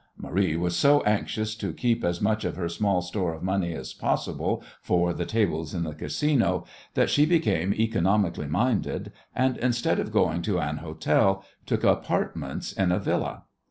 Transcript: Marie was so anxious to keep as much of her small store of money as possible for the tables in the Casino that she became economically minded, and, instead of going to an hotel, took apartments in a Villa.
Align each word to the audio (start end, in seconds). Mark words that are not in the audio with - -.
Marie 0.17 0.55
was 0.57 0.75
so 0.75 1.03
anxious 1.03 1.53
to 1.53 1.71
keep 1.71 2.03
as 2.03 2.19
much 2.19 2.43
of 2.43 2.55
her 2.55 2.67
small 2.67 3.03
store 3.03 3.35
of 3.35 3.43
money 3.43 3.71
as 3.73 3.93
possible 3.93 4.63
for 4.81 5.13
the 5.13 5.27
tables 5.27 5.75
in 5.75 5.83
the 5.83 5.93
Casino 5.93 6.65
that 6.95 7.07
she 7.07 7.23
became 7.23 7.71
economically 7.71 8.47
minded, 8.47 9.11
and, 9.35 9.57
instead 9.57 9.99
of 9.99 10.11
going 10.11 10.41
to 10.41 10.57
an 10.57 10.77
hotel, 10.77 11.45
took 11.67 11.83
apartments 11.83 12.73
in 12.73 12.91
a 12.91 12.97
Villa. 12.97 13.43